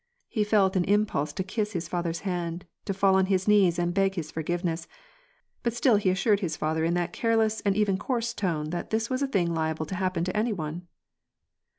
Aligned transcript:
He 0.27 0.43
felt 0.43 0.75
an 0.75 0.83
impulse 0.85 1.31
to 1.33 1.43
kiss 1.43 1.73
his 1.73 1.87
father's 1.87 2.21
hands, 2.21 2.63
to 2.85 2.93
fall 2.95 3.13
on 3.13 3.27
his 3.27 3.47
knees 3.47 3.77
and 3.77 3.93
beg 3.93 4.15
his 4.15 4.31
forgiveness, 4.31 4.87
but 5.61 5.73
still 5.73 5.97
he 5.97 6.09
assured 6.09 6.39
his 6.39 6.57
father 6.57 6.83
in 6.83 6.95
that 6.95 7.13
careless 7.13 7.61
and 7.61 7.77
even 7.77 7.99
coarse 7.99 8.33
tone, 8.33 8.71
that 8.71 8.89
this 8.89 9.11
was 9.11 9.21
a 9.21 9.27
thing 9.27 9.53
liable 9.53 9.85
to 9.85 9.93
happen 9.95 10.23
to 10.23 10.35
any 10.35 10.53
one 10.53 10.87